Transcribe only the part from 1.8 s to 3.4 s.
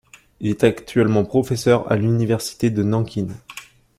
à l'université de Nankin.